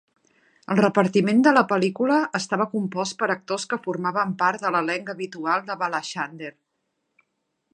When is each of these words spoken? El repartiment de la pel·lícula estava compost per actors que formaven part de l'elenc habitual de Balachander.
El 0.75 0.77
repartiment 0.77 1.41
de 1.47 1.51
la 1.57 1.61
pel·lícula 1.73 2.15
estava 2.39 2.67
compost 2.71 3.17
per 3.19 3.29
actors 3.35 3.67
que 3.75 3.79
formaven 3.83 4.33
part 4.41 4.65
de 4.65 4.73
l'elenc 4.77 5.13
habitual 5.15 5.69
de 5.69 5.77
Balachander. 5.83 6.51